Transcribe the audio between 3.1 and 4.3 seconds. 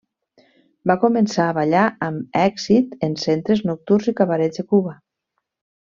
centres nocturns i